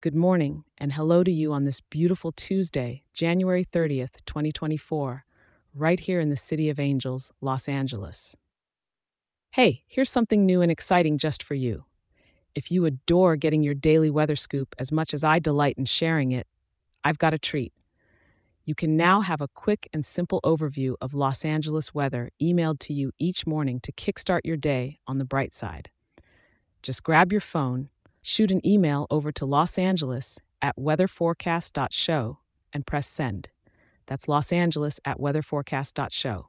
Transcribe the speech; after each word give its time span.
Good 0.00 0.14
morning, 0.14 0.62
and 0.78 0.92
hello 0.92 1.24
to 1.24 1.30
you 1.32 1.52
on 1.52 1.64
this 1.64 1.80
beautiful 1.80 2.30
Tuesday, 2.30 3.02
January 3.12 3.64
30th, 3.64 4.24
2024, 4.26 5.24
right 5.74 5.98
here 5.98 6.20
in 6.20 6.28
the 6.28 6.36
City 6.36 6.70
of 6.70 6.78
Angels, 6.78 7.32
Los 7.40 7.66
Angeles. 7.66 8.36
Hey, 9.50 9.82
here's 9.88 10.08
something 10.08 10.46
new 10.46 10.62
and 10.62 10.70
exciting 10.70 11.18
just 11.18 11.42
for 11.42 11.56
you. 11.56 11.86
If 12.54 12.70
you 12.70 12.84
adore 12.84 13.34
getting 13.34 13.64
your 13.64 13.74
daily 13.74 14.08
weather 14.08 14.36
scoop 14.36 14.72
as 14.78 14.92
much 14.92 15.12
as 15.12 15.24
I 15.24 15.40
delight 15.40 15.74
in 15.76 15.84
sharing 15.84 16.30
it, 16.30 16.46
I've 17.02 17.18
got 17.18 17.34
a 17.34 17.38
treat. 17.38 17.72
You 18.64 18.76
can 18.76 18.96
now 18.96 19.22
have 19.22 19.40
a 19.40 19.48
quick 19.48 19.88
and 19.92 20.06
simple 20.06 20.40
overview 20.44 20.94
of 21.00 21.12
Los 21.12 21.44
Angeles 21.44 21.92
weather 21.92 22.30
emailed 22.40 22.78
to 22.82 22.92
you 22.92 23.10
each 23.18 23.48
morning 23.48 23.80
to 23.80 23.90
kickstart 23.90 24.42
your 24.44 24.56
day 24.56 25.00
on 25.08 25.18
the 25.18 25.24
bright 25.24 25.52
side. 25.52 25.90
Just 26.84 27.02
grab 27.02 27.32
your 27.32 27.40
phone, 27.40 27.88
shoot 28.28 28.50
an 28.50 28.64
email 28.66 29.06
over 29.10 29.32
to 29.32 29.46
Los 29.46 29.78
Angeles 29.78 30.38
at 30.60 30.76
weatherforecast.show 30.76 32.38
and 32.74 32.86
press 32.86 33.06
send. 33.06 33.48
That's 34.06 34.28
Los 34.28 34.52
Angeles 34.52 35.00
at 35.02 35.18
weatherforecast.show. 35.18 36.48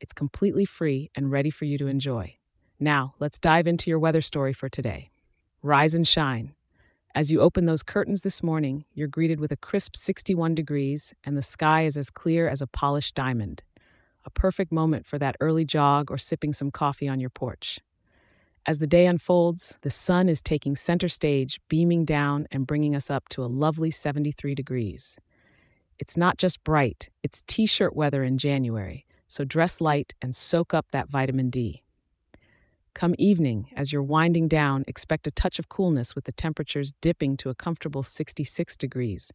It's 0.00 0.12
completely 0.12 0.64
free 0.64 1.10
and 1.16 1.32
ready 1.32 1.50
for 1.50 1.64
you 1.64 1.78
to 1.78 1.88
enjoy. 1.88 2.36
Now, 2.78 3.14
let's 3.18 3.40
dive 3.40 3.66
into 3.66 3.90
your 3.90 3.98
weather 3.98 4.20
story 4.20 4.52
for 4.52 4.68
today. 4.68 5.10
Rise 5.62 5.94
and 5.94 6.06
shine. 6.06 6.54
As 7.12 7.32
you 7.32 7.40
open 7.40 7.64
those 7.64 7.82
curtains 7.82 8.22
this 8.22 8.40
morning, 8.40 8.84
you're 8.94 9.08
greeted 9.08 9.40
with 9.40 9.50
a 9.50 9.56
crisp 9.56 9.96
61 9.96 10.54
degrees 10.54 11.12
and 11.24 11.36
the 11.36 11.42
sky 11.42 11.86
is 11.86 11.96
as 11.96 12.08
clear 12.08 12.48
as 12.48 12.62
a 12.62 12.68
polished 12.68 13.16
diamond. 13.16 13.64
A 14.24 14.30
perfect 14.30 14.70
moment 14.70 15.06
for 15.06 15.18
that 15.18 15.36
early 15.40 15.64
jog 15.64 16.08
or 16.08 16.18
sipping 16.18 16.52
some 16.52 16.70
coffee 16.70 17.08
on 17.08 17.18
your 17.18 17.30
porch. 17.30 17.80
As 18.68 18.80
the 18.80 18.86
day 18.88 19.06
unfolds, 19.06 19.78
the 19.82 19.90
sun 19.90 20.28
is 20.28 20.42
taking 20.42 20.74
center 20.74 21.08
stage, 21.08 21.60
beaming 21.68 22.04
down 22.04 22.48
and 22.50 22.66
bringing 22.66 22.96
us 22.96 23.12
up 23.12 23.28
to 23.28 23.44
a 23.44 23.46
lovely 23.46 23.92
73 23.92 24.56
degrees. 24.56 25.16
It's 26.00 26.16
not 26.16 26.36
just 26.36 26.64
bright, 26.64 27.08
it's 27.22 27.44
t 27.46 27.66
shirt 27.66 27.94
weather 27.94 28.24
in 28.24 28.38
January, 28.38 29.06
so 29.28 29.44
dress 29.44 29.80
light 29.80 30.14
and 30.20 30.34
soak 30.34 30.74
up 30.74 30.86
that 30.90 31.08
vitamin 31.08 31.48
D. 31.48 31.84
Come 32.92 33.14
evening, 33.18 33.68
as 33.76 33.92
you're 33.92 34.02
winding 34.02 34.48
down, 34.48 34.82
expect 34.88 35.28
a 35.28 35.30
touch 35.30 35.60
of 35.60 35.68
coolness 35.68 36.16
with 36.16 36.24
the 36.24 36.32
temperatures 36.32 36.92
dipping 37.00 37.36
to 37.36 37.50
a 37.50 37.54
comfortable 37.54 38.02
66 38.02 38.76
degrees, 38.76 39.32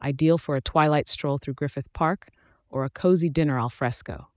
ideal 0.00 0.38
for 0.38 0.56
a 0.56 0.62
twilight 0.62 1.06
stroll 1.06 1.36
through 1.36 1.54
Griffith 1.54 1.92
Park 1.92 2.28
or 2.70 2.86
a 2.86 2.90
cozy 2.90 3.28
dinner 3.28 3.58
al 3.58 3.68
fresco. 3.68 4.28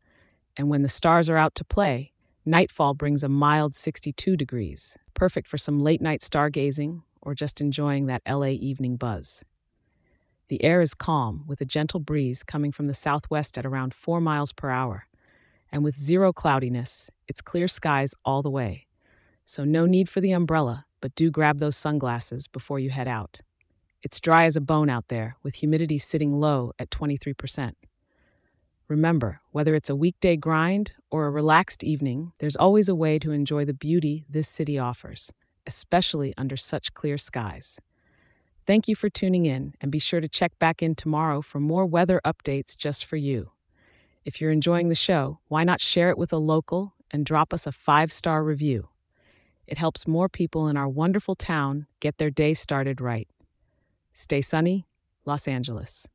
And 0.58 0.67
when 0.69 0.81
the 0.81 0.89
stars 0.89 1.30
are 1.30 1.38
out 1.38 1.56
to 1.56 1.64
play, 1.64 2.12
nightfall 2.48 2.94
brings 2.94 3.23
a 3.23 3.30
mild 3.30 3.76
62 3.76 4.36
degrees, 4.36 4.98
perfect 5.14 5.48
for 5.48 5.58
some 5.58 5.80
late 5.80 6.02
night 6.02 6.22
stargazing 6.22 7.02
or 7.22 7.36
just 7.36 7.62
enjoying 7.62 8.06
that 8.08 8.22
LA 8.28 8.48
evening 8.48 8.95
buzz. 8.95 9.44
The 10.48 10.64
air 10.64 10.81
is 10.81 10.94
calm, 10.94 11.44
with 11.45 11.59
a 11.62 11.66
gentle 11.66 12.00
breeze 12.00 12.42
coming 12.42 12.72
from 12.72 12.88
the 12.88 12.94
southwest 12.94 13.58
at 13.58 13.66
around 13.66 13.94
4 13.94 14.22
miles 14.22 14.53
per 14.53 14.70
hour 14.70 15.08
and 15.72 15.84
with 15.84 15.98
zero 15.98 16.31
cloudiness, 16.34 17.09
it's 17.28 17.42
clear 17.42 17.68
skies 17.68 18.14
all 18.23 18.42
the 18.42 18.50
way. 18.50 18.88
So, 19.45 19.64
no 19.64 19.86
need 19.86 20.09
for 20.09 20.22
the 20.22 20.31
umbrella, 20.31 20.86
but 21.02 21.16
do 21.16 21.31
grab 21.31 21.59
those 21.59 21.78
sunglasses 21.78 22.48
before 22.48 22.80
you 22.80 22.90
head 22.90 23.08
out. 23.08 23.42
It's 24.03 24.20
dry 24.20 24.45
as 24.45 24.56
a 24.56 24.62
bone 24.62 24.90
out 24.90 25.08
there, 25.08 25.38
with 25.44 25.56
humidity 25.56 25.98
sitting 25.98 26.40
low 26.40 26.72
at 26.80 26.90
23%. 26.90 27.73
Remember, 28.88 29.42
whether 29.52 29.75
it's 29.75 29.90
a 29.90 29.95
weekday 29.95 30.38
grind 30.38 30.94
or 31.09 31.25
a 31.25 31.31
relaxed 31.31 31.83
evening, 31.83 32.33
there's 32.39 32.55
always 32.55 32.89
a 32.89 32.95
way 32.95 33.19
to 33.19 33.31
enjoy 33.31 33.66
the 33.66 33.73
beauty 33.73 34.25
this 34.30 34.47
city 34.47 34.77
offers, 34.77 35.31
especially 35.66 36.33
under 36.38 36.58
such 36.58 36.94
clear 36.94 37.17
skies. 37.17 37.80
Thank 38.66 38.88
you 38.88 38.95
for 38.95 39.09
tuning 39.09 39.45
in, 39.45 39.75
and 39.80 39.91
be 39.91 40.00
sure 40.00 40.19
to 40.19 40.28
check 40.28 40.58
back 40.59 40.83
in 40.83 40.95
tomorrow 40.95 41.41
for 41.41 41.59
more 41.59 41.85
weather 41.85 42.19
updates 42.25 42.75
just 42.75 43.05
for 43.05 43.16
you. 43.16 43.52
If 44.25 44.41
you're 44.41 44.52
enjoying 44.52 44.89
the 44.89 44.95
show, 44.95 45.39
why 45.47 45.63
not 45.63 45.80
share 45.80 46.09
it 46.09 46.17
with 46.17 46.33
a 46.33 46.38
local 46.38 46.94
and 47.12 47.25
drop 47.25 47.53
us 47.53 47.66
a 47.66 47.72
five 47.72 48.12
star 48.12 48.44
review? 48.44 48.89
It 49.68 49.78
helps 49.78 50.07
more 50.07 50.28
people 50.28 50.68
in 50.68 50.75
our 50.75 50.89
wonderful 50.89 51.35
town 51.35 51.88
get 52.00 52.18
their 52.18 52.29
day 52.29 52.53
started 52.53 53.00
right. 53.00 53.28
Stay 54.12 54.41
sunny, 54.41 54.85
Los 55.25 55.47
Angeles. 55.47 56.07